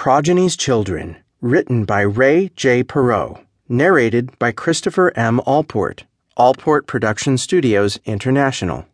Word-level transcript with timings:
Progeny's 0.00 0.56
Children, 0.56 1.18
written 1.42 1.84
by 1.84 2.00
Ray 2.00 2.50
Jay 2.56 2.82
Perreault, 2.82 3.44
narrated 3.68 4.30
by 4.38 4.50
Christopher 4.50 5.12
M. 5.14 5.42
Allport, 5.44 6.04
Allport 6.38 6.86
Production 6.86 7.36
Studios 7.36 8.00
International. 8.06 8.86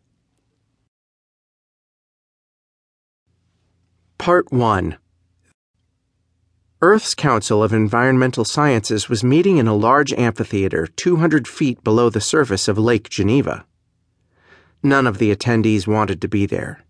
Part 4.17 4.51
1 4.51 4.97
Earth's 6.81 7.15
Council 7.15 7.63
of 7.63 7.71
Environmental 7.71 8.43
Sciences 8.43 9.07
was 9.07 9.23
meeting 9.23 9.55
in 9.59 9.67
a 9.69 9.73
large 9.73 10.11
amphitheater 10.11 10.87
200 10.87 11.47
feet 11.47 11.81
below 11.85 12.09
the 12.09 12.19
surface 12.19 12.67
of 12.67 12.77
Lake 12.77 13.07
Geneva. 13.07 13.65
None 14.83 15.07
of 15.07 15.19
the 15.19 15.33
attendees 15.33 15.87
wanted 15.87 16.19
to 16.19 16.27
be 16.27 16.45
there. 16.45 16.83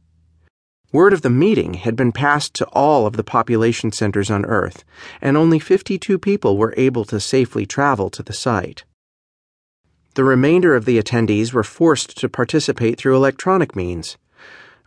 Word 0.94 1.12
of 1.12 1.22
the 1.22 1.30
meeting 1.30 1.74
had 1.74 1.98
been 1.98 2.14
passed 2.14 2.54
to 2.56 2.66
all 2.68 3.06
of 3.06 3.18
the 3.18 3.24
population 3.24 3.92
centers 3.92 4.32
on 4.32 4.46
Earth, 4.46 4.86
and 5.22 5.36
only 5.36 5.60
52 5.60 6.18
people 6.18 6.58
were 6.58 6.74
able 6.78 7.04
to 7.06 7.20
safely 7.20 7.66
travel 7.66 8.10
to 8.10 8.24
the 8.24 8.32
site. 8.32 8.86
The 10.16 10.24
remainder 10.24 10.76
of 10.76 10.86
the 10.86 10.98
attendees 10.98 11.52
were 11.52 11.66
forced 11.66 12.18
to 12.20 12.30
participate 12.30 12.98
through 12.98 13.18
electronic 13.18 13.76
means. 13.76 14.18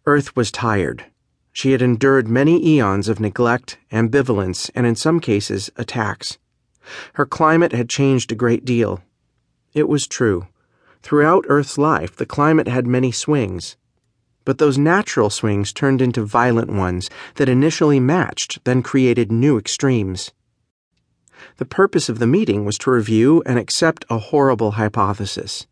Earth 0.07 0.35
was 0.35 0.51
tired. 0.51 1.05
She 1.53 1.73
had 1.73 1.83
endured 1.83 2.29
many 2.29 2.67
eons 2.67 3.07
of 3.07 3.21
neglect, 3.21 3.77
ambivalence, 3.93 4.71
and 4.75 4.87
in 4.87 4.97
some 4.97 5.21
cases, 5.21 5.69
attacks. 5.77 6.39
Her 7.13 7.27
climate 7.27 7.73
had 7.73 7.91
changed 7.91 8.33
a 8.33 8.37
great 8.37 8.65
deal. 8.65 9.03
It 9.75 9.87
was 9.87 10.07
true. 10.07 10.47
Throughout 11.03 11.45
Earth's 11.49 11.77
life, 11.77 12.17
the 12.17 12.25
climate 12.25 12.69
had 12.69 12.87
many 12.87 13.13
swings 13.13 13.77
but 14.51 14.59
those 14.59 14.77
natural 14.77 15.31
swings 15.31 15.73
turned 15.73 16.03
into 16.03 16.25
violent 16.25 16.69
ones 16.69 17.09
that 17.37 17.49
initially 17.49 18.01
matched, 18.01 18.59
then 18.65 18.83
created 18.83 19.31
new 19.31 19.57
extremes. 19.57 20.33
The 21.59 21.65
purpose 21.65 22.09
of 22.09 22.19
the 22.19 22.27
meeting 22.27 22.65
was 22.65 22.77
to 22.79 22.91
review 22.91 23.45
and 23.47 23.61
accept 23.61 24.05
a 24.11 24.19
horrible 24.19 24.73
hypothesis. 24.73 25.69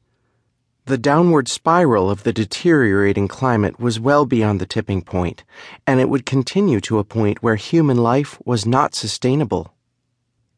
The 0.85 0.97
downward 0.97 1.49
spiral 1.49 2.09
of 2.09 2.23
the 2.23 2.33
deteriorating 2.33 3.27
climate 3.27 3.81
was 3.81 3.99
well 3.99 4.27
beyond 4.27 4.61
the 4.61 4.65
tipping 4.75 5.03
point, 5.03 5.43
and 5.85 5.99
it 5.99 6.09
would 6.09 6.25
continue 6.25 6.81
to 6.83 7.01
a 7.01 7.05
point 7.19 7.43
where 7.43 7.57
human 7.57 7.97
life 7.97 8.41
was 8.45 8.65
not 8.65 8.95
sustainable. 8.95 9.75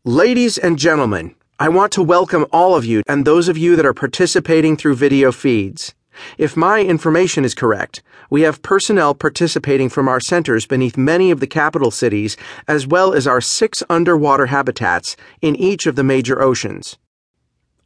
Ladies 0.04 0.58
and 0.58 0.78
gentlemen, 0.78 1.36
I 1.58 1.70
want 1.70 1.90
to 1.92 2.02
welcome 2.02 2.44
all 2.52 2.76
of 2.76 2.84
you 2.84 3.02
and 3.08 3.24
those 3.24 3.48
of 3.48 3.56
you 3.56 3.76
that 3.76 3.86
are 3.86 3.94
participating 3.94 4.76
through 4.76 4.96
video 4.96 5.32
feeds. 5.32 5.94
If 6.38 6.56
my 6.56 6.80
information 6.80 7.44
is 7.44 7.54
correct, 7.54 8.02
we 8.30 8.42
have 8.42 8.62
personnel 8.62 9.14
participating 9.14 9.88
from 9.88 10.08
our 10.08 10.20
centers 10.20 10.66
beneath 10.66 10.96
many 10.96 11.30
of 11.30 11.40
the 11.40 11.46
capital 11.46 11.90
cities, 11.90 12.36
as 12.68 12.86
well 12.86 13.12
as 13.12 13.26
our 13.26 13.40
six 13.40 13.82
underwater 13.90 14.46
habitats 14.46 15.16
in 15.40 15.56
each 15.56 15.86
of 15.86 15.96
the 15.96 16.04
major 16.04 16.40
oceans. 16.40 16.98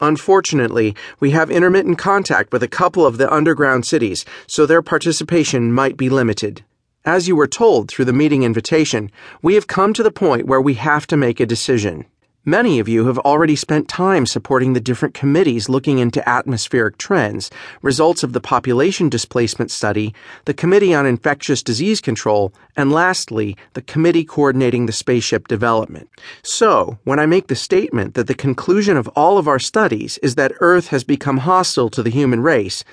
Unfortunately, 0.01 0.95
we 1.21 1.31
have 1.31 1.51
intermittent 1.51 1.99
contact 1.99 2.53
with 2.53 2.63
a 2.63 2.69
couple 2.69 3.07
of 3.07 3.17
the 3.17 3.33
underground 3.33 3.87
cities, 3.87 4.25
so 4.47 4.67
their 4.67 4.83
participation 4.83 5.73
might 5.73 5.97
be 5.97 6.09
limited. 6.09 6.65
As 7.07 7.29
you 7.29 7.37
were 7.37 7.47
told 7.47 7.89
through 7.89 8.07
the 8.07 8.13
meeting 8.13 8.43
invitation, 8.43 9.11
we 9.43 9.55
have 9.55 9.67
come 9.67 9.93
to 9.93 10.03
the 10.03 10.11
point 10.11 10.47
where 10.47 10.61
we 10.61 10.75
have 10.75 11.07
to 11.09 11.17
make 11.17 11.39
a 11.39 11.47
decision. 11.47 12.07
Many 12.47 12.79
of 12.79 12.91
you 12.91 13.07
have 13.07 13.17
already 13.21 13.57
spent 13.57 13.89
time 13.89 14.27
supporting 14.27 14.75
the 14.75 14.81
different 14.81 15.15
committees 15.15 15.71
looking 15.71 15.99
into 15.99 16.29
atmospheric 16.29 16.99
trends, 16.99 17.51
results 17.81 18.23
of 18.23 18.35
the 18.35 18.41
population 18.41 19.09
displacement 19.09 19.71
study, 19.71 20.13
the 20.45 20.53
Committee 20.53 20.93
on 20.93 21.07
Infectious 21.07 21.63
Disease 21.63 22.03
Control, 22.03 22.53
and 22.77 22.93
lastly, 22.93 23.57
the 23.73 23.81
committee 23.81 24.25
coordinating 24.25 24.85
the 24.85 24.93
spaceship 24.93 25.49
development. 25.49 26.11
So, 26.43 26.99
when 27.05 27.19
I 27.19 27.25
make 27.25 27.47
the 27.47 27.57
statement 27.57 28.13
that 28.13 28.27
the 28.27 28.35
conclusion 28.35 28.99
of 28.99 29.09
all 29.17 29.39
of 29.39 29.49
our 29.49 29.59
studies 29.59 30.19
is 30.19 30.35
that 30.35 30.53
Earth 30.61 30.89
has 30.89 31.03
become 31.03 31.39
hostile 31.39 31.89
to 31.89 32.03
the 32.03 32.11
human 32.11 32.43
race, 32.43 32.85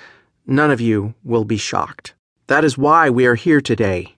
none 0.47 0.71
of 0.71 0.79
you 0.79 1.13
will 1.25 1.43
be 1.43 1.57
shocked. 1.57 2.13
That 2.47 2.63
is 2.63 2.77
why 2.77 3.09
we 3.09 3.25
are 3.25 3.35
here 3.35 3.59
today. 3.59 4.15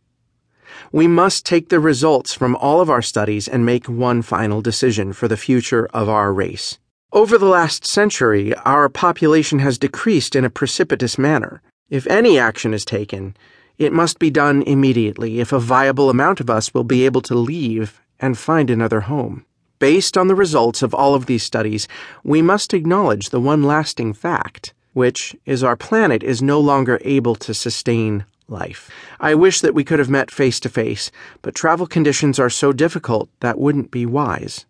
We 0.92 1.08
must 1.08 1.46
take 1.46 1.70
the 1.70 1.80
results 1.80 2.34
from 2.34 2.56
all 2.56 2.82
of 2.82 2.90
our 2.90 3.02
studies 3.02 3.48
and 3.48 3.66
make 3.66 3.88
one 3.88 4.22
final 4.22 4.62
decision 4.62 5.14
for 5.14 5.28
the 5.28 5.38
future 5.38 5.88
of 5.94 6.10
our 6.10 6.34
race. 6.34 6.80
Over 7.12 7.38
the 7.38 7.46
last 7.46 7.86
century, 7.86 8.56
our 8.66 8.90
population 8.90 9.60
has 9.60 9.78
decreased 9.78 10.36
in 10.36 10.46
a 10.46 10.50
precipitous 10.50 11.18
manner. 11.18 11.62
If 11.90 12.08
any 12.08 12.40
action 12.40 12.74
is 12.74 12.86
taken, 12.86 13.38
it 13.78 13.94
must 13.94 14.18
be 14.18 14.30
done 14.30 14.64
immediately 14.64 15.40
if 15.40 15.52
a 15.52 15.60
viable 15.60 16.10
amount 16.10 16.40
of 16.40 16.50
us 16.50 16.74
will 16.74 16.84
be 16.84 17.06
able 17.06 17.22
to 17.22 17.36
leave 17.36 18.02
and 18.20 18.38
find 18.38 18.70
another 18.70 19.02
home. 19.02 19.46
Based 19.80 20.18
on 20.18 20.28
the 20.28 20.36
results 20.36 20.82
of 20.82 20.94
all 20.94 21.14
of 21.14 21.26
these 21.26 21.44
studies, 21.44 21.88
we 22.24 22.42
must 22.42 22.74
acknowledge 22.74 23.30
the 23.30 23.42
one 23.42 23.64
lasting 23.64 24.14
fact, 24.14 24.74
which 24.94 25.36
is 25.46 25.64
our 25.64 25.76
planet 25.76 26.24
is 26.24 26.42
no 26.42 26.60
longer 26.60 27.00
able 27.04 27.36
to 27.36 27.54
sustain 27.54 28.26
life. 28.48 28.90
I 29.20 29.36
wish 29.36 29.62
that 29.62 29.74
we 29.74 29.84
could 29.84 30.00
have 30.00 30.10
met 30.10 30.32
face 30.32 30.60
to 30.62 30.70
face, 30.70 31.12
but 31.42 31.56
travel 31.56 31.88
conditions 31.88 32.40
are 32.40 32.50
so 32.50 32.74
difficult 32.74 33.30
that 33.40 33.60
wouldn't 33.60 33.92
be 33.92 34.06
wise. 34.06 34.66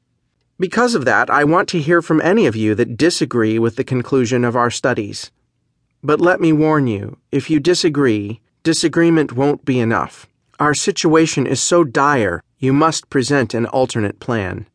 Because 0.60 0.96
of 0.96 1.06
that, 1.06 1.30
I 1.30 1.44
want 1.44 1.68
to 1.70 1.82
hear 1.82 2.02
from 2.02 2.22
any 2.22 2.46
of 2.46 2.56
you 2.56 2.76
that 2.76 2.98
disagree 2.98 3.58
with 3.58 3.76
the 3.76 3.84
conclusion 3.84 4.46
of 4.46 4.56
our 4.56 4.70
studies. 4.70 5.32
But 6.04 6.22
let 6.22 6.40
me 6.40 6.52
warn 6.52 6.88
you 6.88 7.18
if 7.32 7.50
you 7.50 7.60
disagree, 7.60 8.42
disagreement 8.62 9.34
won't 9.34 9.66
be 9.66 9.80
enough. 9.80 10.28
Our 10.60 10.74
situation 10.74 11.48
is 11.48 11.62
so 11.62 11.84
dire, 11.84 12.44
you 12.60 12.72
must 12.72 13.10
present 13.10 13.54
an 13.54 13.66
alternate 13.66 14.20
plan. 14.20 14.68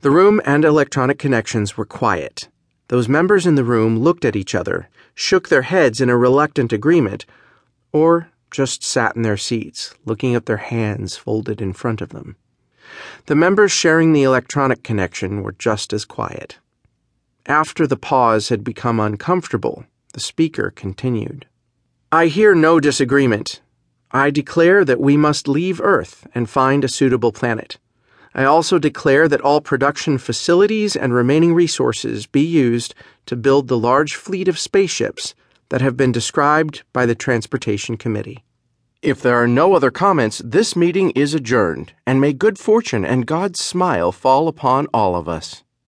The 0.00 0.10
room 0.10 0.40
and 0.44 0.64
electronic 0.64 1.18
connections 1.18 1.76
were 1.76 1.84
quiet. 1.84 2.48
Those 2.90 3.08
members 3.08 3.46
in 3.46 3.54
the 3.54 3.62
room 3.62 4.00
looked 4.00 4.24
at 4.24 4.34
each 4.34 4.52
other, 4.52 4.88
shook 5.14 5.48
their 5.48 5.62
heads 5.62 6.00
in 6.00 6.10
a 6.10 6.16
reluctant 6.16 6.72
agreement, 6.72 7.24
or 7.92 8.30
just 8.50 8.82
sat 8.82 9.14
in 9.14 9.22
their 9.22 9.36
seats, 9.36 9.94
looking 10.04 10.34
at 10.34 10.46
their 10.46 10.56
hands 10.56 11.16
folded 11.16 11.60
in 11.62 11.72
front 11.72 12.00
of 12.00 12.08
them. 12.08 12.34
The 13.26 13.36
members 13.36 13.70
sharing 13.70 14.12
the 14.12 14.24
electronic 14.24 14.82
connection 14.82 15.44
were 15.44 15.52
just 15.52 15.92
as 15.92 16.04
quiet. 16.04 16.58
After 17.46 17.86
the 17.86 17.96
pause 17.96 18.48
had 18.48 18.64
become 18.64 18.98
uncomfortable, 18.98 19.84
the 20.12 20.18
speaker 20.18 20.72
continued. 20.74 21.46
I 22.10 22.26
hear 22.26 22.56
no 22.56 22.80
disagreement. 22.80 23.60
I 24.10 24.30
declare 24.30 24.84
that 24.84 24.98
we 24.98 25.16
must 25.16 25.46
leave 25.46 25.80
Earth 25.80 26.26
and 26.34 26.50
find 26.50 26.82
a 26.82 26.88
suitable 26.88 27.30
planet. 27.30 27.78
I 28.34 28.44
also 28.44 28.78
declare 28.78 29.28
that 29.28 29.40
all 29.40 29.60
production 29.60 30.18
facilities 30.18 30.94
and 30.94 31.12
remaining 31.12 31.52
resources 31.54 32.26
be 32.26 32.42
used 32.42 32.94
to 33.26 33.36
build 33.36 33.68
the 33.68 33.78
large 33.78 34.14
fleet 34.14 34.46
of 34.46 34.58
spaceships 34.58 35.34
that 35.70 35.80
have 35.80 35.96
been 35.96 36.12
described 36.12 36.82
by 36.92 37.06
the 37.06 37.14
Transportation 37.14 37.96
Committee. 37.96 38.44
If 39.02 39.22
there 39.22 39.42
are 39.42 39.48
no 39.48 39.74
other 39.74 39.90
comments, 39.90 40.42
this 40.44 40.76
meeting 40.76 41.10
is 41.12 41.32
adjourned, 41.32 41.94
and 42.06 42.20
may 42.20 42.32
good 42.32 42.58
fortune 42.58 43.04
and 43.04 43.26
God's 43.26 43.58
smile 43.58 44.12
fall 44.12 44.46
upon 44.46 44.86
all 44.92 45.16
of 45.16 45.28
us. 45.28 45.64